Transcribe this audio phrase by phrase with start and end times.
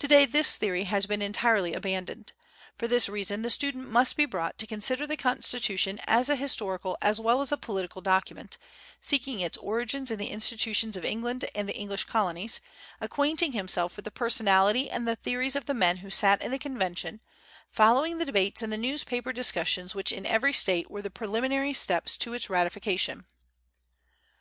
[0.00, 2.32] To day this theory has been entirely abandoned.
[2.76, 6.98] For this reason, the student must be brought to consider the Constitution as an historical
[7.00, 8.58] as well as a political document,
[9.00, 12.60] seeking its origins in the institutions of England and the English colonies,
[13.00, 16.58] acquainting himself with the personality and the theories of the men who sat in the
[16.58, 17.20] Convention,
[17.70, 22.16] following the debates and the newspaper discussions which in every State were the preliminary steps
[22.16, 23.24] to its ratification.